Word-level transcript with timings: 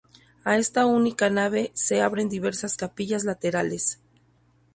A 0.43 0.51
esta 0.63 0.81
única 0.99 1.27
nave 1.37 1.63
se 1.75 2.01
abren 2.01 2.27
diversas 2.35 2.73
capillas 2.75 3.23
laterales. 3.23 3.85